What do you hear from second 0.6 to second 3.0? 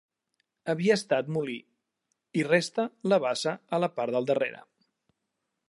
Havia estat molí, hi resta